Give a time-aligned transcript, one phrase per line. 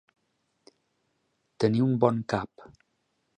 [1.65, 2.67] Tenir un bon cap.